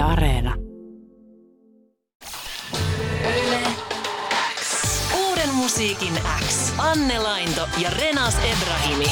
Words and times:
Yle 0.00 0.08
Areena. 0.08 0.54
Uuden 5.14 5.54
musiikin 5.54 6.20
X. 6.48 6.72
Anne 6.78 7.18
Lainto 7.18 7.68
ja 7.78 7.90
Renas 7.90 8.34
Ebrahimi. 8.38 9.04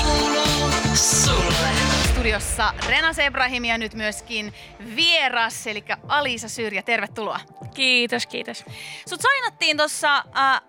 Sulle. 0.94 1.68
Studiossa 2.10 2.74
Renas 2.86 3.18
Ebrahim 3.18 3.64
ja 3.64 3.78
nyt 3.78 3.94
myöskin 3.94 4.52
vieras, 4.96 5.66
eli 5.66 5.84
Alisa 6.08 6.48
Syrjä. 6.48 6.82
Tervetuloa. 6.82 7.40
Kiitos, 7.74 8.26
kiitos. 8.26 8.64
Sut 9.08 9.20
sainattiin 9.20 9.76
tuossa 9.76 10.16
äh, 10.16 10.62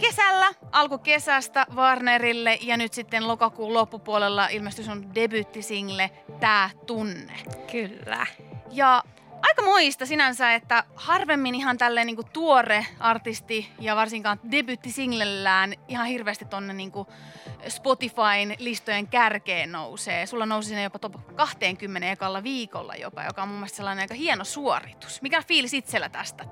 kesällä, 0.00 0.52
alkukesästä 0.72 1.66
Warnerille 1.74 2.58
ja 2.60 2.76
nyt 2.76 2.92
sitten 2.92 3.28
lokakuun 3.28 3.74
loppupuolella 3.74 4.48
ilmestyi 4.48 4.84
sun 4.84 5.14
debyyttisingle 5.14 6.10
Tää 6.40 6.70
tunne. 6.86 7.34
Kyllä. 7.72 8.26
Ja 8.72 9.02
aika 9.42 9.62
moista 9.62 10.06
sinänsä, 10.06 10.54
että 10.54 10.84
harvemmin 10.94 11.54
ihan 11.54 11.78
tälleen 11.78 12.06
niinku 12.06 12.24
tuore 12.24 12.86
artisti 13.00 13.68
ja 13.80 13.96
varsinkaan 13.96 14.40
debyyttisinglellään 14.50 15.74
ihan 15.88 16.06
hirveästi 16.06 16.44
tonne 16.44 16.74
niinku 16.74 17.06
Spotifyn 17.68 18.54
listojen 18.58 19.08
kärkeen 19.08 19.72
nousee. 19.72 20.26
Sulla 20.26 20.46
nousi 20.46 20.68
sinne 20.68 20.82
jopa 20.82 20.98
top 20.98 21.36
20 21.36 22.10
ekalla 22.10 22.42
viikolla 22.42 22.94
jopa, 22.94 23.24
joka 23.24 23.42
on 23.42 23.48
mun 23.48 23.58
mielestä 23.58 23.76
sellainen 23.76 24.02
aika 24.02 24.14
hieno 24.14 24.44
suoritus. 24.44 25.22
Mikä 25.22 25.42
fiilis 25.42 25.74
itsellä 25.74 26.08
tästä? 26.08 26.44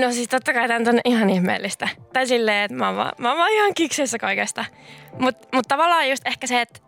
No 0.00 0.12
siis 0.12 0.28
totta 0.28 0.52
kai 0.52 0.68
tämä 0.68 0.90
on 0.90 1.00
ihan 1.04 1.30
ihmeellistä. 1.30 1.88
Tai 2.12 2.26
silleen, 2.26 2.64
että 2.64 2.76
mä 2.76 2.88
oon 2.88 3.12
mä 3.18 3.32
oon 3.32 3.52
ihan 3.52 3.74
kikseissä 3.74 4.18
kaikesta. 4.18 4.64
Mutta 5.18 5.48
mut 5.52 5.68
tavallaan 5.68 6.10
just 6.10 6.26
ehkä 6.26 6.46
se, 6.46 6.60
että 6.60 6.80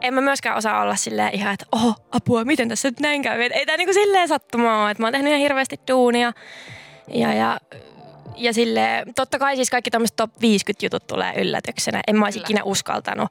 en 0.00 0.14
mä 0.14 0.20
myöskään 0.20 0.56
osaa 0.56 0.82
olla 0.82 0.96
silleen 0.96 1.34
ihan, 1.34 1.54
että 1.54 1.66
oho, 1.72 1.94
apua, 2.10 2.44
miten 2.44 2.68
tässä 2.68 2.88
nyt 2.88 3.00
näin 3.00 3.22
käy. 3.22 3.42
Et 3.42 3.52
ei 3.52 3.66
tää 3.66 3.76
niinku 3.76 3.92
silleen 3.92 4.28
sattumaa 4.28 4.82
ole. 4.82 4.90
Että 4.90 5.02
mä 5.02 5.06
oon 5.06 5.12
tehnyt 5.12 5.30
ihan 5.30 5.40
hirveästi 5.40 5.80
duunia. 5.88 6.32
Ja, 7.14 7.34
ja, 7.34 7.60
ja 8.36 8.52
silleen, 8.52 9.14
totta 9.14 9.38
kai 9.38 9.56
siis 9.56 9.70
kaikki 9.70 9.90
tämmöiset 9.90 10.16
top 10.16 10.30
50 10.40 10.86
jutut 10.86 11.06
tulee 11.06 11.34
yllätyksenä. 11.40 12.00
En 12.06 12.16
mä 12.16 12.24
olisi 12.24 12.38
ikinä 12.38 12.64
uskaltanut 12.64 13.28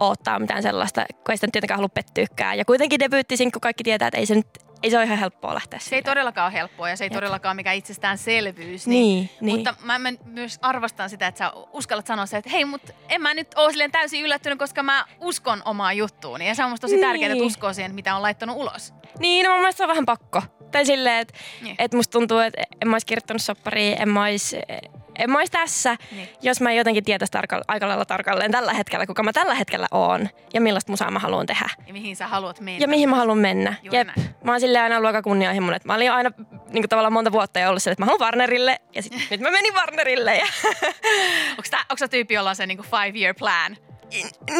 odottaa 0.00 0.38
mitään 0.38 0.62
sellaista, 0.62 1.04
kun 1.08 1.32
ei 1.32 1.36
sitä 1.36 1.46
nyt 1.46 1.52
tietenkään 1.52 1.78
halua 1.78 1.88
pettyykään. 1.88 2.58
Ja 2.58 2.64
kuitenkin 2.64 3.00
debyyttisinkku 3.00 3.60
kaikki 3.60 3.84
tietää, 3.84 4.08
että 4.08 4.18
ei 4.18 4.26
se 4.26 4.34
nyt 4.34 4.46
ei 4.84 4.90
se 4.90 4.96
ole 4.96 5.04
ihan 5.04 5.18
helppoa 5.18 5.54
lähteä 5.54 5.78
Se 5.78 5.96
ei 5.96 6.02
todellakaan 6.02 6.46
ole 6.46 6.52
helppoa 6.60 6.88
ja 6.90 6.96
se 6.96 7.04
ei 7.04 7.06
Jep. 7.06 7.12
todellakaan 7.12 7.56
mikään 7.56 7.76
itsestäänselvyys. 7.76 8.86
Niin, 8.86 9.30
niin. 9.40 9.56
Mutta 9.56 9.74
mä, 9.82 9.98
mä 9.98 10.12
myös 10.24 10.58
arvostan 10.62 11.10
sitä, 11.10 11.26
että 11.26 11.38
sä 11.38 11.52
uskallat 11.72 12.06
sanoa 12.06 12.26
se, 12.26 12.36
että 12.36 12.50
hei, 12.50 12.64
mutta 12.64 12.92
en 13.08 13.22
mä 13.22 13.34
nyt 13.34 13.48
ole 13.56 13.70
silleen 13.70 13.90
täysin 13.92 14.24
yllättynyt, 14.24 14.58
koska 14.58 14.82
mä 14.82 15.04
uskon 15.20 15.62
omaan 15.64 15.96
juttuuni. 15.96 16.48
Ja 16.48 16.54
se 16.54 16.64
on 16.64 16.70
musta 16.70 16.84
tosi 16.84 16.96
Niin. 16.96 17.06
tärkeää, 17.06 17.32
että 17.32 17.44
uskoo 17.44 17.72
siihen, 17.72 17.94
mitä 17.94 18.16
on 18.16 18.22
laittanut 18.22 18.56
ulos. 18.56 18.94
Niin, 19.18 19.44
no 19.46 19.50
mun 19.52 19.60
mielestä 19.60 19.76
se 19.76 19.82
on 19.84 19.88
vähän 19.88 20.06
pakko. 20.06 20.42
Tai 20.72 20.86
silleen, 20.86 21.18
että 21.20 21.34
Niin. 21.62 21.76
et 21.78 21.94
musta 21.94 22.12
tuntuu, 22.12 22.38
että 22.38 22.62
en 22.82 22.88
mä 22.88 22.94
olisi 22.94 23.06
kirjoittanut 23.06 23.42
soppariin, 23.42 24.02
en 24.02 24.08
mä 24.08 24.22
olisi, 24.24 24.56
en 25.18 25.30
mä 25.30 25.38
olisi 25.38 25.52
tässä, 25.52 25.96
Niin. 26.10 26.28
jos 26.42 26.60
mä 26.60 26.72
jotenkin 26.72 27.04
tietäisi 27.04 27.32
tarka- 27.32 27.62
aika 27.68 27.88
lailla 27.88 28.04
tarkalleen 28.04 28.50
tällä 28.50 28.72
hetkellä, 28.74 29.06
kuka 29.06 29.22
mä 29.22 29.32
tällä 29.32 29.54
hetkellä 29.54 29.86
oon 29.90 30.28
ja 30.54 30.60
millaista 30.60 30.92
musaa 30.92 31.10
mä 31.10 31.18
haluan 31.18 31.46
tehdä. 31.46 31.68
Ja 31.86 31.92
mihin 31.92 32.16
sä 32.16 32.26
haluat 32.26 32.60
mennä. 32.60 32.78
Ja 32.84 32.88
mihin 32.88 33.08
mä 33.08 33.16
haluan 33.16 33.38
mennä. 33.38 33.74
Juuri 33.82 33.98
Jep. 33.98 34.06
näin. 34.06 34.34
Mä 34.44 34.50
oon 34.52 34.60
silleen 34.60 34.82
aina 34.84 34.96
ollut 34.96 35.06
aika 35.06 35.22
kunnianhimoinen. 35.22 35.76
että 35.76 35.88
Mä 35.88 35.94
olin 35.94 36.12
aina 36.12 36.30
niin 36.38 36.82
kuin 36.82 36.88
tavallaan 36.88 37.12
monta 37.12 37.32
vuotta 37.32 37.60
jo 37.60 37.68
ollut 37.68 37.82
sille, 37.82 37.92
että 37.92 38.02
mä 38.02 38.06
haluan 38.06 38.20
Warnerille. 38.20 38.80
Ja 38.94 39.02
sit, 39.02 39.12
nyt 39.30 39.40
mä 39.40 39.50
menin 39.50 39.74
Warnerille. 39.74 40.36
Ja 40.36 40.46
Onko, 41.50 41.62
tää, 41.70 41.80
onko 41.90 41.98
sä 41.98 42.08
tyyppi, 42.08 42.34
jolla 42.34 42.50
on 42.50 42.56
se 42.56 42.66
niinku 42.66 42.82
five 42.82 43.18
year 43.18 43.34
plan? 43.38 43.76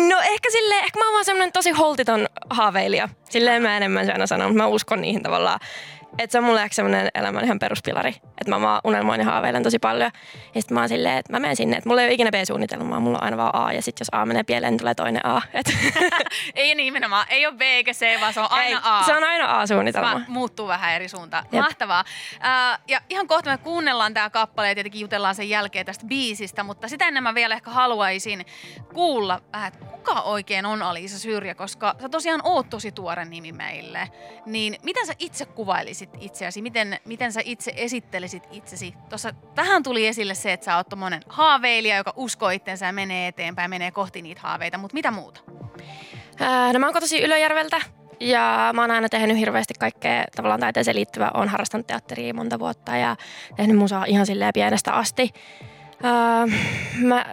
No 0.08 0.20
ehkä 0.20 0.50
sille 0.50 0.74
ehkä 0.78 0.98
mä 0.98 1.04
oon 1.04 1.12
vaan 1.12 1.24
semmonen 1.24 1.52
tosi 1.52 1.70
holtiton 1.70 2.26
haaveilija. 2.50 3.08
Silleen 3.30 3.62
mä 3.62 3.76
enemmän 3.76 4.06
se 4.06 4.12
aina 4.12 4.26
sanon, 4.26 4.46
mutta 4.50 4.62
mä 4.62 4.68
uskon 4.68 5.00
niihin 5.00 5.22
tavallaan. 5.22 5.60
Että 6.18 6.32
se 6.32 6.38
on 6.38 6.44
mulle 6.44 6.62
ehkä 6.62 6.74
semmonen 6.74 7.08
elämän 7.14 7.44
ihan 7.44 7.58
peruspilari. 7.58 8.14
Että 8.24 8.50
mä 8.50 8.60
vaan 8.60 8.80
unelmoin 8.84 9.20
ja 9.20 9.24
haaveilen 9.24 9.62
tosi 9.62 9.78
paljon. 9.78 10.10
Ja 10.54 10.62
sit 10.62 10.70
mä 10.70 10.80
oon 10.80 10.88
silleen, 10.88 11.18
että 11.18 11.32
mä 11.32 11.38
menen 11.38 11.56
sinne. 11.56 11.76
Että 11.76 11.88
mulla 11.88 12.02
ei 12.02 12.06
ole 12.06 12.14
ikinä 12.14 12.30
B-suunnitelmaa, 12.30 13.00
mulla 13.00 13.18
on 13.18 13.24
aina 13.24 13.36
vaan 13.36 13.66
A. 13.66 13.72
Ja 13.72 13.82
sit 13.82 14.00
jos 14.00 14.08
A 14.12 14.26
menee 14.26 14.42
pieleen, 14.42 14.72
niin 14.72 14.78
tulee 14.78 14.94
toinen 14.94 15.26
A. 15.26 15.42
Et 15.54 15.66
ei 16.54 16.74
niin 16.74 16.76
nimenomaan, 16.76 17.26
ei 17.30 17.46
ole 17.46 17.54
B 17.54 17.60
eikä 17.62 17.92
C, 17.92 18.20
vaan 18.20 18.34
se 18.34 18.40
on 18.40 18.46
aina 18.50 18.78
ei, 18.78 18.82
A. 18.82 19.02
Se 19.02 19.16
on 19.16 19.24
aina 19.24 19.60
A-suunnitelma. 19.60 20.10
Vaan 20.10 20.24
muuttuu 20.28 20.68
vähän 20.68 20.94
eri 20.94 21.08
suuntaan. 21.08 21.44
Jep. 21.52 21.62
Mahtavaa. 21.62 22.04
Ää, 22.40 22.78
ja 22.88 23.00
ihan 23.10 23.26
kohta 23.26 23.50
me 23.50 23.58
kuunnellaan 23.58 24.14
tämä 24.14 24.30
kappale 24.30 24.68
ja 24.68 24.74
tietenkin 24.74 25.00
jutellaan 25.00 25.34
sen 25.34 25.48
jälkeen 25.48 25.86
tästä 25.86 26.06
biisistä, 26.06 26.62
mutta 26.62 26.88
sitä 26.88 27.08
ennen 27.08 27.22
mä 27.22 27.34
vielä 27.34 27.54
ehkä 27.54 27.70
haluaisin 27.70 28.46
kuulla 28.94 29.40
vähän, 29.52 29.68
että 29.68 29.84
kuka 29.84 30.20
oikein 30.20 30.66
on 30.66 30.82
Alisa 30.82 31.18
Syrjä, 31.18 31.54
koska 31.54 31.94
sä 32.00 32.08
tosiaan 32.08 32.40
oot 32.44 32.70
tosi 32.70 32.92
tuore 32.92 33.24
nimi 33.24 33.52
meille. 33.52 34.08
Niin 34.46 34.76
miten 34.82 35.06
sä 35.06 35.12
itse 35.18 35.46
kuvailisit 35.46 36.03
itseäsi? 36.20 36.62
Miten, 36.62 36.98
miten 37.04 37.32
sä 37.32 37.40
itse 37.44 37.72
esittelisit 37.76 38.48
itsesi? 38.50 38.94
Tuossa 39.08 39.32
tähän 39.54 39.82
tuli 39.82 40.06
esille 40.06 40.34
se, 40.34 40.52
että 40.52 40.64
sä 40.64 40.76
oot 40.76 40.88
tommonen 40.88 41.22
haaveilija, 41.28 41.96
joka 41.96 42.12
uskoo 42.16 42.50
itsensä 42.50 42.86
ja 42.86 42.92
menee 42.92 43.28
eteenpäin, 43.28 43.70
menee 43.70 43.90
kohti 43.90 44.22
niitä 44.22 44.40
haaveita, 44.40 44.78
mutta 44.78 44.94
mitä 44.94 45.10
muuta? 45.10 45.40
Ää, 46.40 46.72
no 46.72 46.78
mä 46.78 46.86
oon 46.86 46.92
kotoisin 46.92 47.22
Ylöjärveltä. 47.24 47.80
Ja 48.20 48.70
mä 48.74 48.80
oon 48.80 48.90
aina 48.90 49.08
tehnyt 49.08 49.36
hirveästi 49.36 49.74
kaikkea 49.74 50.24
tavallaan 50.36 50.60
taiteeseen 50.60 50.96
liittyvää. 50.96 51.30
Oon 51.34 51.48
harrastanut 51.48 51.86
teatteria 51.86 52.34
monta 52.34 52.58
vuotta 52.58 52.96
ja 52.96 53.16
tehnyt 53.56 53.76
musaa 53.76 54.04
ihan 54.04 54.26
silleen 54.26 54.52
pienestä 54.54 54.92
asti. 54.92 55.30
Ää, 56.02 56.46
mä 57.02 57.26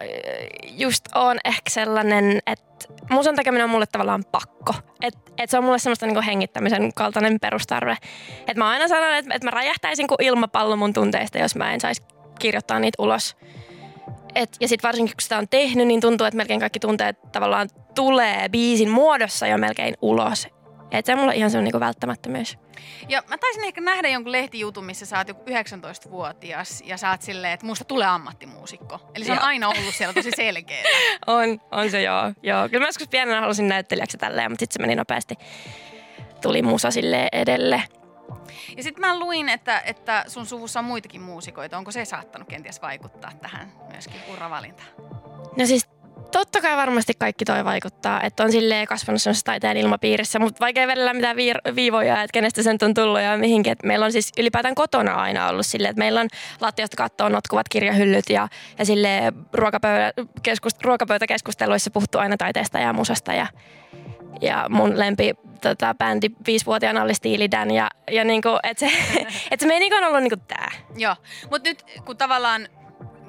just 0.64 1.04
oon 1.14 1.38
ehkä 1.44 1.70
sellainen, 1.70 2.38
että 2.46 2.72
musan 3.10 3.36
tekeminen 3.36 3.64
on 3.64 3.70
mulle 3.70 3.86
tavallaan 3.92 4.24
pakko. 4.32 4.74
Et, 5.02 5.14
et 5.38 5.50
se 5.50 5.58
on 5.58 5.64
mulle 5.64 5.78
semmoista 5.78 6.06
niinku 6.06 6.22
hengittämisen 6.26 6.94
kaltainen 6.94 7.40
perustarve. 7.40 7.96
Et 8.46 8.56
mä 8.56 8.68
aina 8.68 8.88
sanon, 8.88 9.14
että 9.14 9.34
et 9.34 9.44
mä 9.44 9.50
räjähtäisin 9.50 10.08
kuin 10.08 10.22
ilmapallo 10.22 10.76
mun 10.76 10.92
tunteista, 10.92 11.38
jos 11.38 11.56
mä 11.56 11.72
en 11.72 11.80
saisi 11.80 12.02
kirjoittaa 12.38 12.78
niitä 12.78 13.02
ulos. 13.02 13.36
Et, 14.34 14.56
ja 14.60 14.68
sitten 14.68 14.88
varsinkin 14.88 15.16
kun 15.16 15.22
sitä 15.22 15.38
on 15.38 15.48
tehnyt, 15.48 15.86
niin 15.86 16.00
tuntuu, 16.00 16.26
että 16.26 16.36
melkein 16.36 16.60
kaikki 16.60 16.80
tunteet 16.80 17.32
tavallaan 17.32 17.68
tulee 17.94 18.48
biisin 18.48 18.90
muodossa 18.90 19.46
jo 19.46 19.58
melkein 19.58 19.94
ulos. 20.02 20.48
Et 20.92 21.06
se 21.06 21.12
on 21.12 21.18
mulle 21.18 21.34
ihan 21.34 21.50
semmoinen 21.50 21.64
niinku 21.64 21.80
välttämättömyys. 21.80 22.58
Ja 23.08 23.22
mä 23.28 23.38
taisin 23.38 23.64
ehkä 23.64 23.80
nähdä 23.80 24.08
jonkun 24.08 24.32
lehtijutun, 24.32 24.84
missä 24.84 25.06
sä 25.06 25.18
oot 25.18 25.28
joku 25.28 25.42
19-vuotias 25.50 26.82
ja 26.86 26.96
sä 26.96 27.10
oot 27.10 27.22
silleen, 27.22 27.52
että 27.52 27.66
musta 27.66 27.84
tulee 27.84 28.06
ammattimuusikko. 28.06 29.10
Eli 29.14 29.24
se 29.24 29.32
on 29.32 29.38
Joo. 29.38 29.46
aina 29.46 29.68
ollut 29.68 29.94
siellä 29.94 30.14
tosi 30.14 30.30
selkeä. 30.36 30.82
On, 31.26 31.60
on 31.70 31.90
se 31.90 32.02
joo. 32.02 32.32
joo. 32.42 32.68
Kyllä 32.68 32.82
mä 32.82 32.88
joskus 32.88 33.08
pienenä 33.08 33.40
halusin 33.40 33.68
näyttelijäksi 33.68 34.14
ja 34.14 34.18
tälleen, 34.18 34.50
mutta 34.50 34.62
sitten 34.62 34.74
se 34.74 34.86
meni 34.86 34.94
nopeasti. 34.94 35.34
Tuli 36.42 36.62
musa 36.62 36.90
sille 36.90 37.28
edelle. 37.32 37.82
Ja 38.76 38.82
sitten 38.82 39.00
mä 39.00 39.18
luin, 39.18 39.48
että, 39.48 39.80
että 39.80 40.24
sun 40.26 40.46
suvussa 40.46 40.80
on 40.80 40.84
muitakin 40.84 41.20
muusikoita. 41.20 41.78
Onko 41.78 41.90
se 41.90 42.04
saattanut 42.04 42.48
kenties 42.48 42.82
vaikuttaa 42.82 43.32
tähän 43.42 43.72
myöskin 43.92 44.20
uravalintaan? 44.32 44.88
No 45.56 45.66
siis 45.66 45.88
totta 46.32 46.60
kai 46.60 46.76
varmasti 46.76 47.12
kaikki 47.18 47.44
toi 47.44 47.64
vaikuttaa, 47.64 48.20
että 48.22 48.42
on 48.42 48.52
silleen 48.52 48.86
kasvanut 48.86 49.22
semmoisessa 49.22 49.44
taiteen 49.44 49.76
ilmapiirissä, 49.76 50.38
mutta 50.38 50.60
vaikea 50.60 50.86
vedellä 50.86 51.14
mitään 51.14 51.36
viir- 51.36 51.74
viivoja, 51.74 52.22
että 52.22 52.32
kenestä 52.32 52.62
sen 52.62 52.78
on 52.82 52.94
tullut 52.94 53.20
ja 53.20 53.38
mihinkin. 53.38 53.72
Et 53.72 53.82
meillä 53.82 54.06
on 54.06 54.12
siis 54.12 54.32
ylipäätään 54.38 54.74
kotona 54.74 55.14
aina 55.14 55.48
ollut 55.48 55.66
silleen, 55.66 55.90
että 55.90 55.98
meillä 55.98 56.20
on 56.20 56.28
lattiasta 56.60 56.96
kattoon 56.96 57.32
notkuvat 57.32 57.68
kirjahyllyt 57.68 58.30
ja, 58.30 58.48
ja 58.78 58.84
silleen 58.84 59.34
ruokapöydä, 59.52 60.12
keskust, 60.42 60.84
ruokapöytäkeskusteluissa 60.84 61.90
puhuttu 61.90 62.18
aina 62.18 62.36
taiteesta 62.36 62.78
ja 62.78 62.92
musasta 62.92 63.32
ja, 63.32 63.46
ja 64.40 64.66
mun 64.68 64.98
lempi 64.98 65.34
tota, 65.60 65.94
bändi 65.94 66.30
viisivuotiaana 66.46 67.02
oli 67.02 67.14
Steely 67.14 67.50
Dan 67.50 67.70
ja, 67.70 67.90
ja 68.10 68.24
niinku, 68.24 68.48
että 68.62 68.88
se, 68.88 68.92
et 69.50 69.60
se 69.60 69.66
meininki 69.72 69.96
on 69.96 70.04
ollut 70.04 70.22
niinku 70.22 70.44
tää. 70.48 70.70
Joo, 70.96 71.16
mutta 71.50 71.68
nyt 71.68 71.84
kun 72.04 72.16
tavallaan 72.16 72.68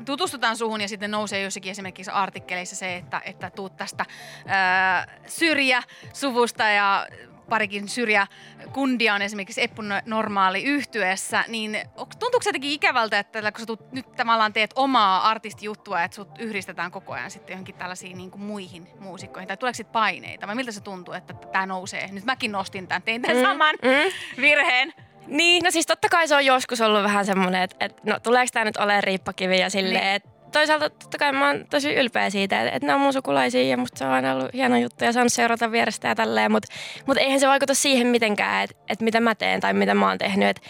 tutustutaan 0.06 0.58
suhun 0.58 0.81
ja 0.81 0.88
sitten 0.88 1.12
nousee 1.12 1.41
jossakin 1.41 1.72
esimerkiksi 1.72 2.12
artikkeleissa 2.12 2.75
se, 2.75 2.96
että, 2.96 3.22
että 3.25 3.50
tuut 3.50 3.78
tästä 3.78 4.06
ää, 4.46 5.08
syrjäsuvusta 5.28 6.64
ja 6.64 7.08
parikin 7.50 7.90
syrjäkundia 7.90 9.14
on 9.14 9.22
esimerkiksi 9.22 9.64
Eppu 9.64 9.81
Normaali 10.06 10.64
yhtyessä, 10.64 11.46
niin 11.47 11.78
tuntuuko 11.96 12.44
se 12.44 12.50
jotenkin 12.50 12.72
ikävältä, 12.72 13.20
että 13.20 13.52
kun 13.52 13.59
sä 13.59 13.66
tuut, 13.66 13.91
nyt 13.91 14.11
tavallaan 14.16 14.53
teet 14.53 14.72
omaa 14.76 15.29
artistijuttua, 15.29 16.03
että 16.03 16.16
sut 16.16 16.29
yhdistetään 16.40 16.91
koko 16.91 17.14
ajan 17.14 17.32
sitten 17.32 17.53
johonkin 17.53 17.76
tällaisiin 17.76 18.17
niin 18.17 18.32
kuin 18.32 18.41
muihin 18.41 18.88
muusikkoihin, 18.99 19.47
tai 19.47 19.58
tuleeko 19.58 19.76
sitten 19.76 19.94
paineita, 19.94 20.47
vai 20.47 20.56
miltä 20.56 20.72
se 20.72 20.82
tuntuu, 20.82 21.14
että 21.14 21.34
tämä 21.34 21.66
nousee? 21.66 22.11
Nyt 22.11 22.26
mäkin 22.26 22.52
nostin 22.52 22.88
tämän, 22.88 23.02
tein 23.02 23.22
tämän 23.22 23.38
Mm, 23.38 23.44
saman 23.44 23.76
mm. 23.82 24.41
virheen. 24.41 24.94
Niin, 25.28 25.64
no 25.64 25.72
siis 25.72 25.85
totta 25.85 26.09
kai 26.09 26.28
se 26.28 26.35
on 26.35 26.46
joskus 26.46 26.81
ollut 26.81 27.03
vähän 27.03 27.25
semmoinen, 27.25 27.61
että, 27.64 27.85
että 27.85 28.02
no 28.05 28.20
tuleeko 28.23 28.49
tämä 28.53 28.66
nyt 28.66 28.78
olemaan 28.78 29.03
riippakivi 29.03 29.59
ja 29.59 29.70
silleen, 29.70 30.03
Niin. 30.03 30.16
että 30.16 30.29
toisaalta 30.52 30.90
totta 30.90 31.17
kai 31.17 31.31
mä 31.31 31.47
oon 31.47 31.66
tosi 31.70 31.93
ylpeä 31.93 32.29
siitä, 32.29 32.61
että, 32.61 32.75
että 32.75 32.87
ne 32.87 32.93
on 32.93 33.02
mun 33.02 33.14
sukulaisia 33.14 33.64
ja 33.64 33.78
musta 33.78 33.97
se 33.97 34.05
on 34.05 34.11
aina 34.11 34.34
ollut 34.34 34.53
hieno 34.53 34.78
juttu 34.78 35.03
ja 35.05 35.11
saanut 35.14 35.34
seurata 35.34 35.72
vierestä 35.72 36.08
ja 36.08 36.16
tälleen, 36.16 36.52
mutta 36.52 36.67
mut 37.08 37.17
eihän 37.17 37.40
se 37.40 37.47
vaikuta 37.47 37.73
siihen 37.73 38.08
mitenkään, 38.08 38.64
että, 38.64 38.75
että 38.90 39.05
mitä 39.05 39.20
mä 39.20 39.35
teen 39.35 39.59
tai 39.61 39.73
mitä 39.73 39.93
mä 39.93 40.08
oon 40.08 40.17
tehnyt, 40.17 40.47
että, 40.49 40.61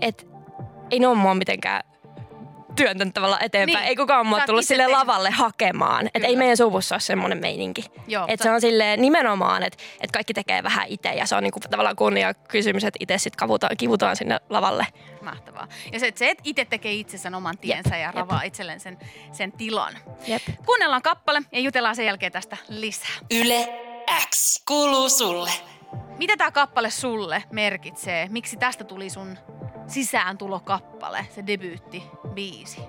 että 0.00 0.24
ei 0.90 0.98
ne 0.98 1.06
ole 1.06 1.16
mua 1.16 1.34
mitenkään 1.34 1.82
työntänyt 2.84 3.14
tavallaan 3.14 3.42
eteenpäin. 3.44 3.82
Niin. 3.82 3.88
Ei 3.88 3.96
kukaan 3.96 4.26
mua 4.26 4.40
tullut 4.46 4.64
sille 4.64 4.82
tehnyt. 4.82 4.98
lavalle 4.98 5.30
hakemaan. 5.30 6.06
Et 6.06 6.12
Kyllä. 6.12 6.26
ei 6.28 6.36
meidän 6.36 6.56
suvussa 6.56 6.94
ole 6.94 7.00
semmoinen 7.00 7.38
meininki. 7.38 7.84
Joo, 8.08 8.24
Et 8.28 8.40
sä- 8.40 8.44
se 8.44 8.50
on 8.50 8.60
silleen 8.60 9.00
nimenomaan, 9.02 9.62
että 9.62 9.78
et 10.00 10.10
kaikki 10.10 10.34
tekee 10.34 10.62
vähän 10.62 10.88
itse 10.88 11.08
ja 11.08 11.26
se 11.26 11.34
on 11.36 11.42
niinku 11.42 11.60
tavallaan 11.70 11.96
kunnia 11.96 12.34
kysymys, 12.34 12.84
että 12.84 12.96
itse 13.00 13.18
sitten 13.18 13.46
kivutaan, 13.46 13.76
kivutaan 13.76 14.16
sinne 14.16 14.40
lavalle. 14.50 14.86
Mahtavaa. 15.22 15.68
Ja 15.92 16.00
se, 16.00 16.06
että 16.06 16.24
että 16.26 16.42
itse 16.46 16.64
tekee 16.64 16.92
itse 16.92 17.18
sen 17.18 17.34
oman 17.34 17.58
tiensä 17.58 17.96
ja 17.96 18.06
jep. 18.06 18.14
ravaa 18.14 18.42
itselleen 18.42 18.80
sen, 18.80 18.98
sen 19.32 19.52
tilan. 19.52 19.92
Jep. 20.26 20.42
Kuunnellaan 20.66 21.02
kappale 21.02 21.42
ja 21.52 21.60
jutellaan 21.60 21.96
sen 21.96 22.06
jälkeen 22.06 22.32
tästä 22.32 22.56
lisää. 22.68 23.10
Yle 23.30 23.68
X 24.30 24.62
kuuluu 24.68 25.08
sulle. 25.08 25.50
Mitä 26.18 26.36
tämä 26.36 26.50
kappale 26.50 26.90
sulle 26.90 27.44
merkitsee? 27.52 28.28
Miksi 28.30 28.56
tästä 28.56 28.84
tuli 28.84 29.10
sun 29.10 29.38
sisääntulokappale, 29.90 31.26
se 31.34 31.46
debyytti, 31.46 32.02
biisi? 32.34 32.80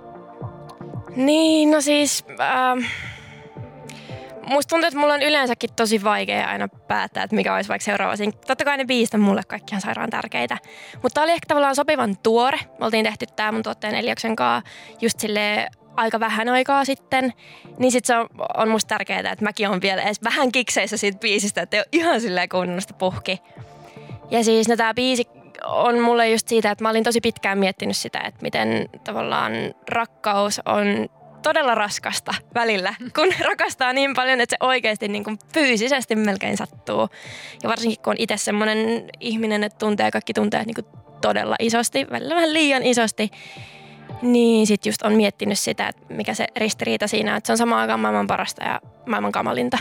Niin, 1.16 1.72
no 1.72 1.82
siis... 1.82 2.26
Ähm, 2.40 2.86
musta 4.50 4.70
tuntuu, 4.70 4.88
että 4.88 5.00
mulla 5.00 5.14
on 5.14 5.22
yleensäkin 5.22 5.70
tosi 5.76 6.04
vaikea 6.04 6.48
aina 6.48 6.68
päättää, 6.68 7.24
että 7.24 7.36
mikä 7.36 7.56
olisi 7.56 7.70
vaikka 7.70 7.86
seuraava 7.86 8.16
siinä. 8.16 8.34
Totta 8.48 8.66
kai 8.66 8.78
ne 8.78 8.86
biisit 8.86 9.14
on 9.14 9.20
mulle 9.20 9.42
kaikki 9.48 9.72
ihan 9.72 9.82
sairaan 9.82 10.10
tärkeitä. 10.10 10.58
Mutta 10.94 11.14
tää 11.14 11.24
oli 11.24 11.32
ehkä 11.32 11.46
tavallaan 11.48 11.76
sopivan 11.76 12.18
tuore. 12.24 12.60
Me 12.80 12.86
oltiin 12.86 13.06
tehty 13.06 13.26
tää 13.36 13.52
mun 13.52 13.64
tuotteen 13.64 13.96
Elioksen 13.96 14.36
kanssa 14.36 14.70
just 15.02 15.20
sille 15.20 15.68
aika 15.96 16.20
vähän 16.20 16.50
aikaa 16.50 16.86
sitten. 16.86 17.34
Niin 17.78 17.92
sit 17.92 18.06
se 18.06 18.16
on, 18.16 18.28
on 18.58 18.70
musta 18.70 18.88
tärkeää, 18.88 19.20
että 19.20 19.46
mäkin 19.46 19.70
on 19.70 19.82
vielä 19.82 20.02
edes 20.02 20.24
vähän 20.24 20.52
kikseissä 20.52 20.98
siitä 20.98 21.20
biisistä, 21.20 21.62
että 21.62 21.78
ei 21.78 21.82
ole 21.82 21.88
ihan 21.92 22.22
silleen 22.22 22.50
sitä 22.80 22.94
puhki. 22.94 23.42
Ja 24.32 24.44
siis 24.44 24.68
no 24.68 24.76
tää 24.78 24.94
biisi 24.94 25.26
on 25.66 26.00
mulle 26.00 26.30
just 26.30 26.48
siitä, 26.48 26.72
että 26.72 26.84
mä 26.84 26.90
olin 26.90 27.04
tosi 27.04 27.22
pitkään 27.22 27.58
miettinyt 27.58 27.98
sitä, 27.98 28.20
että 28.20 28.40
miten 28.42 28.90
tavallaan 29.04 29.54
rakkaus 29.90 30.62
on 30.66 31.10
todella 31.44 31.76
raskasta 31.76 32.34
välillä, 32.54 32.94
kun 33.16 33.34
rakastaa 33.50 33.94
niin 33.94 34.14
paljon, 34.14 34.42
että 34.42 34.56
se 34.60 34.66
oikeasti 34.66 35.08
niin 35.08 35.24
kuin 35.24 35.40
fyysisesti 35.54 36.16
melkein 36.16 36.58
sattuu. 36.58 37.10
Ja 37.64 37.70
varsinkin 37.70 38.02
kun 38.04 38.12
on 38.12 38.18
itse 38.20 38.38
semmoinen 38.38 39.10
ihminen, 39.20 39.64
että 39.64 39.78
tuntee 39.78 40.12
kaikki 40.12 40.34
tunteet 40.34 40.66
niin 40.66 40.76
kuin 40.76 41.02
todella 41.22 41.56
isosti, 41.60 42.08
välillä 42.12 42.36
vähän 42.36 42.54
liian 42.54 42.84
isosti, 42.84 43.32
niin 44.22 44.68
sit 44.68 44.86
just 44.86 45.02
on 45.02 45.14
miettinyt 45.14 45.60
sitä, 45.60 45.88
että 45.88 46.14
mikä 46.14 46.34
se 46.34 46.48
ristiriita 46.58 47.08
siinä, 47.08 47.36
että 47.36 47.48
se 47.48 47.54
on 47.54 47.58
samaan 47.58 47.82
aikaan 47.82 48.00
maailman 48.00 48.28
parasta 48.28 48.64
ja 48.64 48.82
maailman 49.06 49.32
kamalinta. 49.32 49.78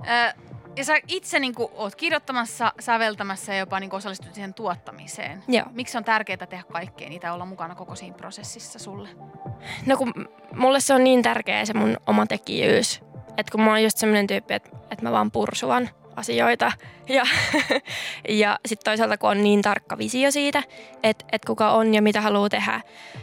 Ö, 0.00 0.45
ja 0.76 0.84
sä 0.84 0.94
itse 1.08 1.38
niin 1.38 1.54
oot 1.58 1.94
kirjoittamassa, 1.94 2.72
säveltämässä 2.80 3.52
ja 3.54 3.58
jopa 3.58 3.80
niin 3.80 3.94
osallistut 3.94 4.34
siihen 4.34 4.54
tuottamiseen. 4.54 5.44
Joo. 5.48 5.66
Miksi 5.72 5.98
on 5.98 6.04
tärkeää 6.04 6.46
tehdä 6.46 6.64
kaikkea 6.72 7.08
niitä 7.08 7.32
olla 7.32 7.46
mukana 7.46 7.74
koko 7.74 7.94
siinä 7.94 8.16
prosessissa 8.16 8.78
sulle? 8.78 9.08
No 9.86 9.96
kun 9.96 10.12
mulle 10.54 10.80
se 10.80 10.94
on 10.94 11.04
niin 11.04 11.22
tärkeä 11.22 11.64
se 11.64 11.74
mun 11.74 11.96
oma 12.06 12.26
tekijyys. 12.26 13.00
Että 13.36 13.52
kun 13.52 13.60
mä 13.60 13.70
oon 13.70 13.82
just 13.82 13.98
semmoinen 13.98 14.26
tyyppi, 14.26 14.54
että, 14.54 14.70
että 14.90 15.04
mä 15.04 15.12
vaan 15.12 15.30
pursuan 15.30 15.90
asioita. 16.16 16.72
Ja, 17.08 17.24
ja 18.42 18.58
sitten 18.66 18.84
toisaalta 18.84 19.18
kun 19.18 19.30
on 19.30 19.42
niin 19.42 19.62
tarkka 19.62 19.98
visio 19.98 20.30
siitä, 20.30 20.62
että, 21.02 21.24
että 21.32 21.46
kuka 21.46 21.70
on 21.70 21.94
ja 21.94 22.02
mitä 22.02 22.20
haluaa 22.20 22.48
tehdä 22.48 22.80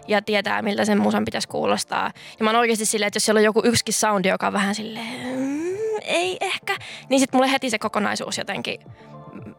ja 0.07 0.22
tietää 0.22 0.62
miltä 0.62 0.86
sen 0.86 1.01
musan 1.01 1.25
pitäisi 1.25 1.48
kuulostaa. 1.48 2.12
Ja 2.40 2.44
mä 2.44 2.50
oon 2.50 2.60
oikeasti 2.60 2.86
silleen, 2.86 3.07
että 3.07 3.18
jos 3.18 3.25
siellä 3.25 3.40
on 3.40 3.44
joku 3.44 3.62
yksikin 3.63 3.94
soundi, 3.94 4.28
joka 4.28 4.48
on 4.48 4.54
vähän 4.54 4.75
silleen, 4.75 5.38
mm, 5.38 5.98
ei 6.01 6.38
ehkä, 6.42 6.75
niin 7.10 7.19
sitten 7.19 7.38
mulle 7.38 7.51
heti 7.51 7.69
se 7.69 7.80
kokonaisuus 7.80 8.38
jotenkin 8.38 8.80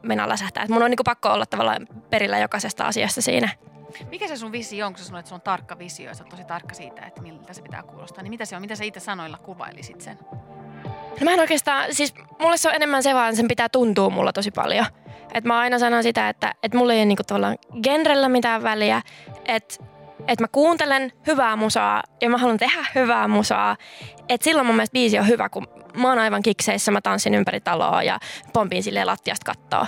mennä 0.02 0.28
läsähtää. 0.28 0.62
Että 0.62 0.74
mun 0.74 0.82
on 0.82 0.90
niinku 0.90 1.04
pakko 1.04 1.28
olla 1.28 1.46
tavallaan 1.46 1.86
perillä 2.10 2.38
jokaisesta 2.38 2.84
asiasta 2.84 3.22
siinä. 3.22 3.48
Mikä 4.10 4.28
se 4.28 4.36
sun 4.36 4.52
visio 4.52 4.86
on, 4.86 4.92
kun 4.92 4.98
sä 4.98 5.04
sanoit, 5.04 5.20
että 5.20 5.28
sulla 5.28 5.38
on 5.38 5.44
tarkka 5.44 5.78
visio 5.78 6.08
ja 6.08 6.14
sä 6.14 6.24
oot 6.24 6.30
tosi 6.30 6.44
tarkka 6.44 6.74
siitä, 6.74 7.02
että 7.02 7.22
miltä 7.22 7.52
se 7.52 7.62
pitää 7.62 7.82
kuulostaa. 7.82 8.22
Niin 8.22 8.30
mitä 8.30 8.44
se 8.44 8.56
on? 8.56 8.62
Mitä 8.62 8.76
sä 8.76 8.84
itse 8.84 9.00
sanoilla 9.00 9.38
kuvailisit 9.38 10.00
sen? 10.00 10.18
No 11.20 11.24
mä 11.24 11.32
en 11.32 11.40
oikeastaan, 11.40 11.94
siis 11.94 12.14
mulle 12.38 12.56
se 12.56 12.68
on 12.68 12.74
enemmän 12.74 13.02
se 13.02 13.14
vaan, 13.14 13.36
sen 13.36 13.48
pitää 13.48 13.68
tuntua 13.68 14.10
mulla 14.10 14.32
tosi 14.32 14.50
paljon. 14.50 14.86
Et 15.34 15.44
mä 15.44 15.58
aina 15.58 15.78
sanon 15.78 16.02
sitä, 16.02 16.28
että, 16.28 16.54
että 16.62 16.78
mulla 16.78 16.92
ei 16.92 16.98
ole 16.98 17.04
niinku 17.04 17.22
tavallaan 17.26 17.56
genrellä 17.82 18.28
mitään 18.28 18.62
väliä, 18.62 19.02
että 19.44 19.84
että 20.28 20.44
mä 20.44 20.48
kuuntelen 20.52 21.12
hyvää 21.26 21.56
musaa 21.56 22.02
ja 22.20 22.30
mä 22.30 22.38
haluan 22.38 22.58
tehdä 22.58 22.86
hyvää 22.94 23.28
musaa. 23.28 23.76
että 24.28 24.44
silloin 24.44 24.66
mun 24.66 24.76
mielestä 24.76 24.92
biisi 24.92 25.18
on 25.18 25.28
hyvä, 25.28 25.48
kun 25.48 25.66
mä 25.96 26.08
oon 26.08 26.18
aivan 26.18 26.42
kikseissä, 26.42 26.90
mä 26.90 27.00
tanssin 27.00 27.34
ympäri 27.34 27.60
taloa 27.60 28.02
ja 28.02 28.18
pompin 28.52 28.82
silleen 28.82 29.06
lattiasta 29.06 29.52
kattoa. 29.52 29.86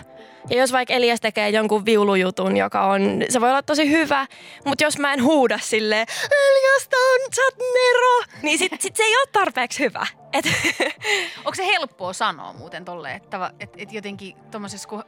Ja 0.50 0.58
jos 0.58 0.72
vaikka 0.72 0.94
Elias 0.94 1.20
tekee 1.20 1.50
jonkun 1.50 1.84
viulujutun, 1.84 2.56
joka 2.56 2.86
on, 2.86 3.00
se 3.28 3.40
voi 3.40 3.48
olla 3.48 3.62
tosi 3.62 3.90
hyvä, 3.90 4.26
mutta 4.64 4.84
jos 4.84 4.98
mä 4.98 5.12
en 5.12 5.22
huuda 5.22 5.58
silleen, 5.62 6.06
Elias, 6.22 6.88
on, 6.94 7.32
sä 7.34 7.42
Nero, 7.58 8.40
niin 8.42 8.58
sit, 8.58 8.72
sit 8.80 8.96
se 8.96 9.02
ei 9.02 9.16
ole 9.16 9.28
tarpeeksi 9.32 9.84
hyvä. 9.84 10.06
Et, 10.32 10.44
Onko 11.38 11.54
se 11.54 11.66
helppoa 11.66 12.12
sanoa 12.12 12.52
muuten 12.52 12.84
tolle, 12.84 13.12
että 13.12 13.50
et, 13.60 13.70
et 13.76 13.92
jotenkin 13.92 14.36
tommosessa, 14.50 14.88
kun, 14.88 15.04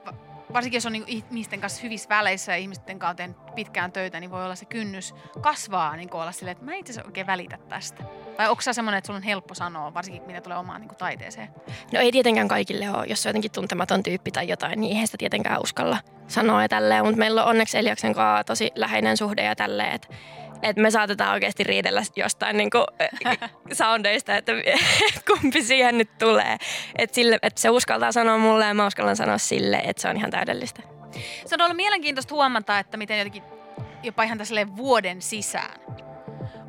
varsinkin 0.52 0.76
jos 0.76 0.86
on 0.86 0.92
niinku 0.92 1.10
ihmisten 1.10 1.60
kanssa 1.60 1.82
hyvissä 1.82 2.08
väleissä 2.08 2.52
ja 2.52 2.58
ihmisten 2.58 2.98
kanssa 2.98 3.24
on 3.24 3.34
pitkään 3.54 3.92
töitä, 3.92 4.20
niin 4.20 4.30
voi 4.30 4.44
olla 4.44 4.54
se 4.54 4.64
kynnys 4.64 5.14
kasvaa 5.40 5.96
niin 5.96 6.14
olla 6.14 6.32
silleen, 6.32 6.52
että 6.52 6.64
mä 6.64 6.74
itse 6.74 6.92
asiassa 6.92 7.08
oikein 7.08 7.26
välitä 7.26 7.58
tästä. 7.68 8.04
Vai 8.38 8.48
onko 8.48 8.62
se 8.62 8.72
semmoinen, 8.72 8.98
että 8.98 9.06
sulla 9.06 9.16
on 9.16 9.22
helppo 9.22 9.54
sanoa, 9.54 9.94
varsinkin 9.94 10.22
mitä 10.22 10.40
tulee 10.40 10.58
omaan 10.58 10.80
niin 10.80 10.96
taiteeseen? 10.98 11.48
No 11.92 12.00
ei 12.00 12.12
tietenkään 12.12 12.48
kaikille 12.48 12.90
ole, 12.90 13.06
jos 13.06 13.26
on 13.26 13.30
jotenkin 13.30 13.50
tuntematon 13.50 14.02
tyyppi 14.02 14.30
tai 14.30 14.48
jotain, 14.48 14.80
niin 14.80 14.92
eihän 14.92 15.06
sitä 15.06 15.18
tietenkään 15.18 15.62
uskalla 15.62 15.98
sanoa 16.28 16.62
ja 16.62 16.68
tälleen. 16.68 17.04
Mutta 17.04 17.18
meillä 17.18 17.44
on 17.44 17.50
onneksi 17.50 17.78
Eliaksen 17.78 18.14
kanssa 18.14 18.44
tosi 18.44 18.70
läheinen 18.74 19.16
suhde 19.16 19.44
ja 19.44 19.56
tälleen, 19.56 19.92
että 19.92 20.08
et 20.62 20.76
me 20.76 20.90
saatetaan 20.90 21.32
oikeasti 21.32 21.64
riidellä 21.64 22.02
jostain 22.16 22.56
niinku, 22.56 22.78
soundeista, 23.72 24.36
että 24.36 24.52
kumpi 25.30 25.62
siihen 25.62 25.98
nyt 25.98 26.18
tulee. 26.18 26.56
Että 26.98 27.20
et 27.42 27.58
se 27.58 27.70
uskaltaa 27.70 28.12
sanoa 28.12 28.38
mulle 28.38 28.64
ja 28.64 28.74
mä 28.74 28.86
uskallan 28.86 29.16
sanoa 29.16 29.38
sille, 29.38 29.76
että 29.84 30.02
se 30.02 30.08
on 30.08 30.16
ihan 30.16 30.30
täydellistä. 30.30 30.82
Se 31.46 31.54
on 31.54 31.60
ollut 31.60 31.76
mielenkiintoista 31.76 32.34
huomata, 32.34 32.78
että 32.78 32.96
miten 32.96 33.18
jotenkin 33.18 33.42
jopa 34.02 34.22
ihan 34.22 34.38
tässä 34.38 34.54
vuoden 34.76 35.22
sisään 35.22 35.80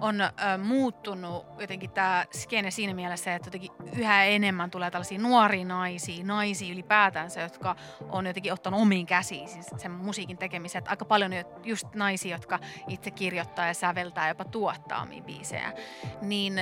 on 0.01 0.21
ö, 0.21 0.29
muuttunut 0.63 1.45
jotenkin 1.59 1.91
tämä 1.91 2.25
skene 2.33 2.71
siinä 2.71 2.93
mielessä, 2.93 3.35
että 3.35 3.47
jotenkin 3.47 3.71
yhä 3.97 4.23
enemmän 4.23 4.71
tulee 4.71 4.91
tällaisia 4.91 5.19
nuoria 5.19 5.65
naisia, 5.65 6.23
naisia 6.23 6.73
ylipäätänsä, 6.73 7.41
jotka 7.41 7.75
on 8.09 8.25
jotenkin 8.27 8.53
ottanut 8.53 8.81
omiin 8.81 9.05
käsiin 9.05 9.49
siis 9.49 9.67
sen 9.77 9.91
musiikin 9.91 10.37
tekemisen. 10.37 10.83
Aika 10.87 11.05
paljon 11.05 11.31
on 11.33 11.61
just 11.63 11.87
naisia, 11.95 12.35
jotka 12.35 12.59
itse 12.87 13.11
kirjoittaa 13.11 13.67
ja 13.67 13.73
säveltää 13.73 14.27
jopa 14.27 14.45
tuottaa 14.45 15.01
omia 15.01 15.21
biisejä. 15.21 15.73
Niin 16.21 16.61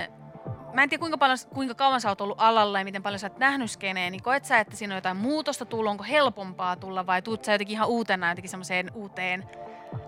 mä 0.73 0.83
en 0.83 0.89
tiedä 0.89 0.99
kuinka, 0.99 1.17
paljon, 1.17 1.37
kuinka 1.53 1.75
kauan 1.75 2.01
sä 2.01 2.09
oot 2.09 2.21
ollut 2.21 2.41
alalla 2.41 2.79
ja 2.79 2.85
miten 2.85 3.03
paljon 3.03 3.19
sä 3.19 3.27
oot 3.27 3.39
nähnyt 3.39 3.71
skeneen, 3.71 4.11
niin 4.11 4.23
koet 4.23 4.45
sä, 4.45 4.59
että 4.59 4.75
siinä 4.75 4.93
on 4.93 4.97
jotain 4.97 5.17
muutosta 5.17 5.65
tullut, 5.65 5.91
onko 5.91 6.03
helpompaa 6.03 6.75
tulla 6.75 7.05
vai 7.05 7.21
tuut 7.21 7.43
sä 7.43 7.51
jotenkin 7.51 7.73
ihan 7.73 7.87
uutena 7.87 8.29
jotenkin 8.29 8.49
semmoiseen 8.49 8.91
uuteen 8.93 9.49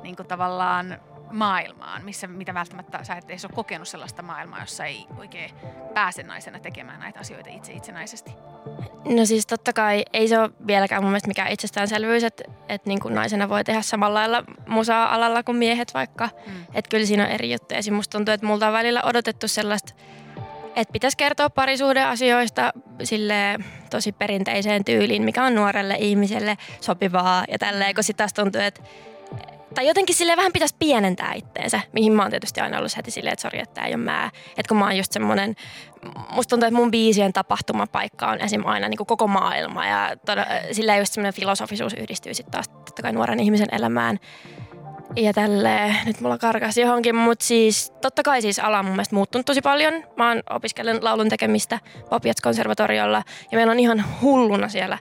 niin 0.01 0.15
kuin 0.15 0.27
tavallaan 0.27 0.99
maailmaan, 1.31 2.05
missä, 2.05 2.27
mitä 2.27 2.53
välttämättä 2.53 3.03
sä 3.03 3.13
et 3.13 3.29
edes 3.29 3.45
ole 3.45 3.53
kokenut 3.55 3.87
sellaista 3.87 4.21
maailmaa, 4.21 4.59
jossa 4.59 4.85
ei 4.85 5.05
oikein 5.17 5.51
pääse 5.93 6.23
naisena 6.23 6.59
tekemään 6.59 6.99
näitä 6.99 7.19
asioita 7.19 7.49
itse 7.49 7.73
itsenäisesti. 7.73 8.31
No 9.05 9.25
siis 9.25 9.47
totta 9.47 9.73
kai 9.73 10.05
ei 10.13 10.27
se 10.27 10.39
ole 10.39 10.49
vieläkään 10.67 11.03
mun 11.03 11.11
mielestä 11.11 11.27
mikään 11.27 11.51
itsestäänselvyys, 11.51 12.23
että, 12.23 12.43
että 12.69 12.89
niin 12.89 12.99
kuin 12.99 13.15
naisena 13.15 13.49
voi 13.49 13.63
tehdä 13.63 13.81
samalla 13.81 14.19
lailla 14.19 14.43
musaa-alalla 14.67 15.43
kuin 15.43 15.57
miehet 15.57 15.93
vaikka. 15.93 16.29
Mm. 16.47 16.53
Että 16.73 16.89
kyllä 16.89 17.05
siinä 17.05 17.23
on 17.25 17.31
eri 17.31 17.51
juttuja. 17.51 17.77
Esim. 17.77 17.93
musta 17.93 18.17
tuntuu, 18.17 18.33
että 18.33 18.45
multa 18.47 18.67
on 18.67 18.73
välillä 18.73 19.01
odotettu 19.03 19.47
sellaista, 19.47 19.93
että 20.75 20.91
pitäisi 20.91 21.17
kertoa 21.17 21.49
parisuhdeasioista 21.49 22.73
sille 23.03 23.57
tosi 23.89 24.11
perinteiseen 24.11 24.85
tyyliin, 24.85 25.23
mikä 25.23 25.43
on 25.43 25.55
nuorelle 25.55 25.95
ihmiselle 25.99 26.57
sopivaa 26.81 27.43
ja 27.51 27.59
tälleen, 27.59 27.95
kun 27.95 28.03
sitten 28.03 28.23
taas 28.23 28.33
tuntuu, 28.33 28.61
että 28.61 28.81
tai 29.75 29.87
jotenkin 29.87 30.15
sille 30.15 30.37
vähän 30.37 30.51
pitäisi 30.53 30.75
pienentää 30.79 31.33
itteensä, 31.33 31.81
mihin 31.93 32.13
mä 32.13 32.21
oon 32.21 32.31
tietysti 32.31 32.61
aina 32.61 32.77
ollut 32.77 32.97
heti 32.97 33.11
silleen, 33.11 33.33
että 33.33 33.41
sori, 33.41 33.59
että 33.59 33.73
tää 33.73 33.85
ei 33.85 33.95
ole 33.95 34.03
mä. 34.03 34.31
Että 34.57 34.67
kun 34.67 34.77
mä 34.77 34.85
oon 34.85 34.97
just 34.97 35.11
semmonen, 35.11 35.55
musta 36.31 36.49
tuntuu, 36.49 36.67
että 36.67 36.79
mun 36.79 36.91
biisien 36.91 37.33
tapahtumapaikka 37.33 38.27
on 38.27 38.41
esim. 38.41 38.65
aina 38.65 38.89
niin 38.89 38.97
kuin 38.97 39.07
koko 39.07 39.27
maailma 39.27 39.85
ja 39.85 40.11
todella, 40.25 40.51
sillä 40.71 40.97
just 40.97 41.13
semmoinen 41.13 41.33
filosofisuus 41.33 41.93
yhdistyy 41.93 42.33
sitten 42.33 42.51
taas 42.51 42.69
totta 42.69 43.01
kai 43.01 43.11
nuoren 43.11 43.39
ihmisen 43.39 43.67
elämään. 43.71 44.19
Ja 45.15 45.33
tälle 45.33 45.95
nyt 46.05 46.21
mulla 46.21 46.37
karkas 46.37 46.77
johonkin, 46.77 47.15
mutta 47.15 47.45
siis 47.45 47.93
totta 48.01 48.23
kai 48.23 48.41
siis 48.41 48.59
ala 48.59 48.79
on 48.79 48.85
mun 48.85 48.93
mielestä 48.93 49.15
muuttunut 49.15 49.45
tosi 49.45 49.61
paljon. 49.61 49.93
Mä 50.17 50.27
oon 50.27 50.43
opiskellut 50.49 51.03
laulun 51.03 51.29
tekemistä 51.29 51.79
Popiats 52.09 52.41
konservatoriolla 52.41 53.23
ja 53.51 53.57
meillä 53.57 53.71
on 53.71 53.79
ihan 53.79 54.05
hulluna 54.21 54.69
siellä 54.69 54.97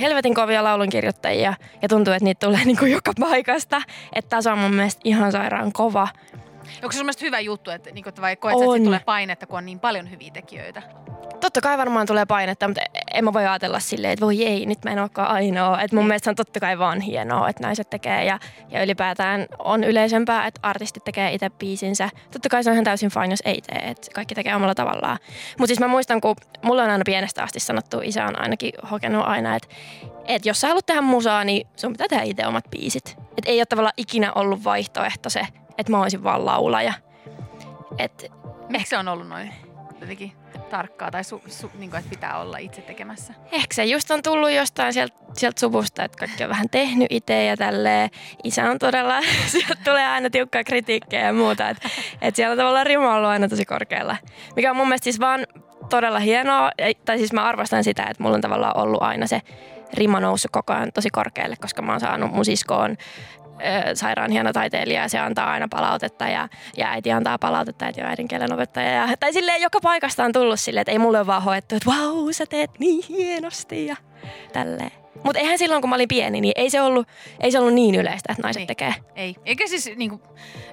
helvetin 0.00 0.34
kovia 0.34 0.64
laulunkirjoittajia 0.64 1.54
ja 1.82 1.88
tuntuu, 1.88 2.14
että 2.14 2.24
niitä 2.24 2.46
tulee 2.46 2.64
niin 2.64 2.78
kuin 2.78 2.92
joka 2.92 3.12
paikasta. 3.20 3.82
Että 4.12 4.36
taso 4.36 4.52
on 4.52 4.58
mun 4.58 4.74
mielestä 4.74 5.00
ihan 5.04 5.32
sairaan 5.32 5.72
kova. 5.72 6.08
Onko 6.82 6.92
se 6.92 6.98
mielestä 6.98 7.24
hyvä 7.24 7.40
juttu, 7.40 7.70
että, 7.70 7.90
niin 7.90 8.04
kuin, 8.04 8.14
vai 8.20 8.36
koet, 8.36 8.54
että 8.54 8.66
On. 8.66 8.84
tulee 8.84 9.00
painetta, 9.00 9.46
kun 9.46 9.58
on 9.58 9.66
niin 9.66 9.80
paljon 9.80 10.10
hyviä 10.10 10.30
tekijöitä? 10.30 10.82
Totta 11.40 11.60
kai 11.60 11.78
varmaan 11.78 12.06
tulee 12.06 12.26
painetta, 12.26 12.68
mutta 12.68 12.82
en 13.14 13.24
mä 13.24 13.32
voi 13.32 13.46
ajatella 13.46 13.80
silleen, 13.80 14.12
että 14.12 14.24
voi 14.24 14.44
ei, 14.46 14.66
nyt 14.66 14.84
mä 14.84 14.90
en 14.90 14.98
olekaan 14.98 15.28
ainoa. 15.30 15.82
Että 15.82 15.96
mun 15.96 16.06
mielestä 16.06 16.24
se 16.24 16.30
on 16.30 16.36
totta 16.36 16.60
kai 16.60 16.78
vaan 16.78 17.00
hienoa, 17.00 17.48
että 17.48 17.62
naiset 17.62 17.90
tekee 17.90 18.24
ja, 18.24 18.38
ja 18.70 18.82
ylipäätään 18.82 19.46
on 19.58 19.84
yleisempää, 19.84 20.46
että 20.46 20.60
artistit 20.62 21.04
tekee 21.04 21.32
itse 21.32 21.50
biisinsä. 21.50 22.10
Totta 22.30 22.48
kai 22.48 22.64
se 22.64 22.70
on 22.70 22.74
ihan 22.74 22.84
täysin 22.84 23.10
fine, 23.10 23.26
jos 23.30 23.42
ei 23.44 23.60
tee, 23.60 23.90
että 23.90 24.06
kaikki 24.14 24.34
tekee 24.34 24.54
omalla 24.54 24.74
tavallaan. 24.74 25.18
Mutta 25.58 25.66
siis 25.66 25.80
mä 25.80 25.88
muistan, 25.88 26.20
kun 26.20 26.36
mulla 26.62 26.82
on 26.82 26.90
aina 26.90 27.04
pienestä 27.06 27.42
asti 27.42 27.60
sanottu, 27.60 28.00
isä 28.02 28.24
on 28.24 28.42
ainakin 28.42 28.72
hokenut 28.90 29.24
aina, 29.26 29.56
että, 29.56 29.68
että 30.24 30.48
jos 30.48 30.60
sä 30.60 30.68
haluat 30.68 30.86
tehdä 30.86 31.00
musaa, 31.00 31.44
niin 31.44 31.66
sun 31.76 31.92
pitää 31.92 32.08
tehdä 32.08 32.22
itse 32.22 32.46
omat 32.46 32.64
biisit. 32.70 33.16
Että 33.36 33.50
ei 33.50 33.60
ole 33.60 33.66
tavallaan 33.66 33.94
ikinä 33.96 34.32
ollut 34.32 34.64
vaihtoehto 34.64 35.30
se, 35.30 35.40
että 35.78 35.92
mä 35.92 36.02
olisin 36.02 36.24
vaan 36.24 36.44
laulaja. 36.44 36.92
Et 37.98 38.32
Miksi 38.68 38.90
se 38.90 38.98
on 38.98 39.08
ollut 39.08 39.28
noin 39.28 39.52
jotenkin 40.00 40.32
tarkkaa 40.70 41.10
tai 41.10 41.24
su, 41.24 41.42
su, 41.46 41.70
niin 41.78 41.90
kuin, 41.90 41.98
että 41.98 42.10
pitää 42.10 42.38
olla 42.38 42.58
itse 42.58 42.80
tekemässä? 42.80 43.34
Ehkä 43.52 43.74
se 43.74 43.84
just 43.84 44.10
on 44.10 44.22
tullut 44.22 44.50
jostain 44.50 44.92
sieltä, 44.92 45.16
sieltä 45.32 45.60
suvusta, 45.60 46.04
että 46.04 46.18
kaikki 46.18 46.44
on 46.44 46.50
vähän 46.50 46.68
tehnyt 46.70 47.06
itse 47.10 47.44
ja 47.44 47.56
tälleen. 47.56 48.10
Isä 48.44 48.70
on 48.70 48.78
todella, 48.78 49.20
sieltä 49.52 49.74
tulee 49.84 50.06
aina 50.06 50.30
tiukkaa 50.30 50.64
kritiikkiä 50.64 51.26
ja 51.26 51.32
muuta. 51.32 51.68
Että 51.68 51.88
et 52.22 52.36
siellä 52.36 52.52
on 52.52 52.58
tavallaan 52.58 52.86
rima 52.86 53.14
ollut 53.14 53.28
aina 53.28 53.48
tosi 53.48 53.64
korkealla. 53.64 54.16
Mikä 54.56 54.70
on 54.70 54.76
mun 54.76 54.88
mielestä 54.88 55.04
siis 55.04 55.20
vaan 55.20 55.46
todella 55.90 56.18
hienoa. 56.18 56.70
Tai 57.04 57.18
siis 57.18 57.32
mä 57.32 57.44
arvostan 57.44 57.84
sitä, 57.84 58.02
että 58.02 58.22
mulla 58.22 58.34
on 58.34 58.40
tavallaan 58.40 58.76
ollut 58.76 59.02
aina 59.02 59.26
se 59.26 59.42
rima 59.94 60.20
noussut 60.20 60.50
koko 60.50 60.72
ajan 60.72 60.92
tosi 60.94 61.10
korkealle, 61.10 61.56
koska 61.56 61.82
mä 61.82 61.92
oon 61.92 62.00
saanut 62.00 62.32
mun 62.32 62.44
siskoon 62.44 62.96
sairaan 63.94 64.30
hieno 64.30 64.52
taiteilija 64.52 65.02
ja 65.02 65.08
se 65.08 65.18
antaa 65.18 65.50
aina 65.50 65.68
palautetta 65.70 66.28
ja, 66.28 66.48
ja 66.76 66.90
äiti 66.90 67.12
antaa 67.12 67.38
palautetta, 67.38 67.84
äiti 67.84 68.00
on 68.00 68.06
äidinkielen 68.06 68.52
opettaja. 68.52 68.90
Ja, 68.90 69.16
tai 69.20 69.32
silleen 69.32 69.62
joka 69.62 69.80
paikasta 69.82 70.24
on 70.24 70.32
tullut 70.32 70.60
silleen, 70.60 70.80
että 70.80 70.92
ei 70.92 70.98
mulle 70.98 71.18
ole 71.18 71.26
vaan 71.26 71.42
hoettu, 71.42 71.74
että 71.76 71.90
vau, 71.90 72.32
sä 72.32 72.46
teet 72.46 72.70
niin 72.78 73.04
hienosti 73.08 73.86
ja 73.86 73.96
tälleen. 74.52 74.90
Mutta 75.24 75.38
eihän 75.40 75.58
silloin, 75.58 75.80
kun 75.82 75.90
mä 75.90 75.94
olin 75.96 76.08
pieni, 76.08 76.40
niin 76.40 76.52
ei 76.56 76.70
se 76.70 76.80
ollut, 76.82 77.08
ei 77.40 77.50
se 77.52 77.58
ollut 77.58 77.74
niin 77.74 77.94
yleistä, 77.94 78.32
että 78.32 78.42
naiset 78.42 78.60
Niin. 78.60 78.66
tekee. 78.66 78.94
Ei. 79.16 79.36
Eikä 79.44 79.66
siis, 79.66 79.90
niin 79.96 80.10
kuin, 80.10 80.22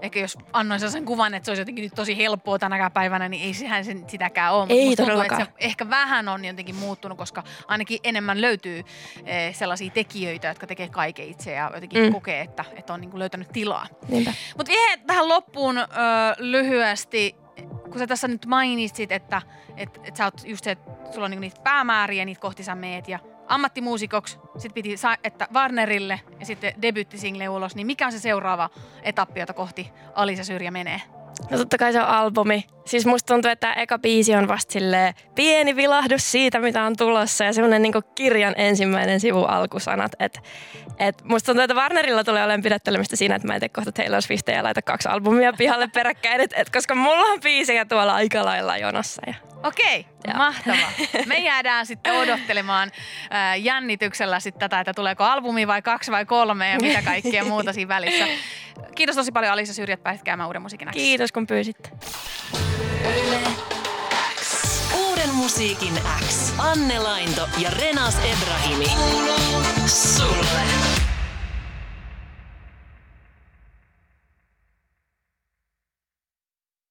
ehkä 0.02 0.20
jos 0.20 0.38
annoin 0.54 0.80
sellaisen 0.80 1.06
kuvan, 1.06 1.34
että 1.34 1.46
se 1.46 1.52
olisi 1.52 1.62
jotenkin 1.62 1.84
nyt 1.84 1.94
tosi 1.96 2.18
helppoa 2.18 2.60
tänäkään 2.60 2.92
päivänä, 2.92 3.30
niin 3.30 3.44
ei 3.44 3.54
sehän 3.54 3.86
sen 3.86 4.04
sitäkään 4.10 4.54
ole. 4.54 4.66
Ei 4.70 4.86
musta 4.86 5.04
tuntuu, 5.04 5.06
todellakaan. 5.06 5.42
Että 5.42 5.54
se 5.60 5.66
ehkä 5.68 5.90
vähän 5.90 6.28
on 6.30 6.46
jotenkin 6.46 6.76
muuttunut, 6.76 7.18
koska 7.18 7.44
ainakin 7.68 8.00
enemmän 8.04 8.42
löytyy 8.42 8.84
eh, 9.26 9.56
sellaisia 9.56 9.90
tekijöitä, 9.90 10.48
jotka 10.48 10.68
tekee 10.68 10.90
kaiken 10.90 11.28
itse 11.28 11.52
ja 11.52 11.72
jotenkin 11.74 12.04
Mm. 12.04 12.12
kokee, 12.14 12.42
että, 12.42 12.66
että 12.76 12.94
on 12.94 13.02
niin 13.02 13.12
kuin 13.12 13.20
löytänyt 13.20 13.50
tilaa. 13.54 13.88
Niinpä. 14.08 14.34
Mutta 14.58 14.72
vielä 14.72 14.98
tähän 15.08 15.30
loppuun 15.30 15.78
ö, 15.78 15.84
lyhyesti, 16.38 17.36
kun 17.84 18.00
sä 18.00 18.08
tässä 18.08 18.28
nyt 18.28 18.46
mainitsit, 18.46 19.12
että 19.12 19.42
et, 19.78 20.00
et 20.04 20.16
sä 20.16 20.24
oot 20.26 20.42
just 20.46 20.64
se, 20.64 20.72
että 20.72 20.92
sulla 21.12 21.26
on 21.26 21.32
niinku 21.32 21.42
niitä 21.42 21.62
päämääriä, 21.64 22.26
niitä 22.26 22.42
kohti 22.42 22.64
sä 22.64 22.76
meet 22.76 23.08
ja 23.08 23.20
ammattimuusikoksi, 23.48 24.38
sit 24.58 24.74
piti, 24.74 24.98
sa- 24.98 25.18
että 25.24 25.48
Warnerille 25.54 26.20
ja 26.40 26.46
sitten 26.46 26.74
debyttisingle 26.82 27.50
ulos, 27.50 27.76
niin 27.76 27.88
mikä 27.88 28.06
on 28.06 28.12
se 28.12 28.20
seuraava 28.20 28.70
etappi, 29.04 29.40
jota 29.40 29.54
kohti 29.54 29.92
Alisa 30.16 30.44
Syrjä 30.44 30.72
menee? 30.72 31.02
No 31.52 31.58
totta 31.58 31.78
kai 31.78 31.94
se 31.94 32.02
on 32.02 32.08
albumi. 32.08 32.66
Siis 32.86 33.06
musta 33.06 33.34
tuntuu, 33.34 33.52
että 33.52 33.74
eka 33.74 34.00
biisi 34.00 34.36
on 34.36 34.48
vasta 34.48 34.80
pieni 35.36 35.76
vilahdus 35.76 36.32
siitä, 36.32 36.60
mitä 36.60 36.84
on 36.84 36.98
tulossa 36.98 37.44
ja 37.44 37.54
semmoinen 37.54 37.82
niinku 37.82 38.02
kirjan 38.16 38.54
ensimmäinen 38.58 39.20
sivu 39.20 39.44
alkusanat. 39.44 40.12
Et, 40.20 40.40
et 41.00 41.24
musta 41.24 41.46
tuntuu, 41.46 41.64
että 41.64 41.76
Warnerilla 41.76 42.24
tulee 42.24 42.44
olemaan 42.44 42.62
pidättelemistä 42.62 43.16
siinä, 43.16 43.36
että 43.36 43.48
mä 43.48 43.54
en 43.54 43.60
tee 43.60 43.70
kohta 43.70 43.92
Taylor 43.92 44.22
Swiftia 44.22 44.56
ja 44.56 44.64
laita 44.64 44.82
kaksi 44.82 45.10
albumia 45.10 45.54
pihalle 45.54 45.88
peräkkäin. 45.88 46.42
Et, 46.42 46.54
et, 46.56 46.70
koska 46.70 46.96
mulla 46.96 47.26
on 47.26 47.40
biisejä 47.42 47.86
tuolla 47.86 48.14
aika 48.14 48.46
lailla 48.46 48.78
jonossa. 48.78 49.22
Ja 49.28 49.34
Okei, 49.64 50.06
Joo. 50.28 50.38
mahtavaa. 50.38 50.92
Me 51.26 51.38
jäädään 51.38 51.86
sitten 51.92 52.14
odottelemaan 52.14 52.92
äh, 53.34 53.62
jännityksellä 53.62 54.40
sitten 54.40 54.60
tätä, 54.60 54.80
että 54.80 54.94
tuleeko 54.94 55.24
albumi 55.24 55.68
vai 55.68 55.82
kaksi 55.82 56.12
vai 56.12 56.26
kolme 56.26 56.70
ja 56.70 56.80
mitä 56.80 57.02
kaikkea 57.02 57.46
muuta 57.46 57.74
siinä 57.74 57.88
välissä. 57.88 58.26
Kiitos 58.96 59.16
tosi 59.16 59.32
paljon 59.32 59.54
Alisa 59.54 59.74
Syrjät, 59.74 60.04
pääsit 60.04 60.24
käymään 60.24 60.48
uuden 60.48 60.62
musiikin 60.62 60.88
kiitos 60.92 61.32
kun 61.32 61.48
pyysitte. 61.48 61.90
Uuden 64.94 65.34
musiikin 65.34 66.02
X. 66.28 66.54
Anne 66.58 67.00
Lainto 67.00 67.50
ja 67.58 67.70
Renas 67.70 68.16
Ebrahimi. 68.16 68.86
Kuuluu 68.86 69.64
sulle. 69.88 70.95